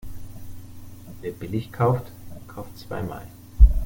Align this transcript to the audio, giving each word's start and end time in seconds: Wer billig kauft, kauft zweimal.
Wer 1.21 1.31
billig 1.31 1.71
kauft, 1.71 2.11
kauft 2.47 2.75
zweimal. 2.75 3.27